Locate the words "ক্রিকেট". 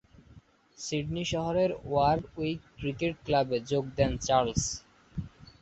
2.77-3.13